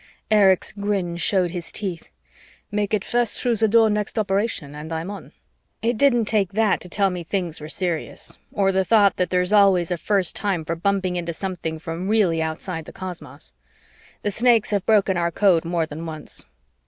[0.31, 2.09] Erich's grin showed his teeth.
[2.71, 5.31] "Make it first through the Door next operation and I'm on."
[5.83, 9.53] It didn't take that to tell me things were serious, or the thought that there's
[9.53, 13.53] always a first time for bumping into something from really outside the cosmos.
[14.23, 16.45] The Snakes have broken our code more than once.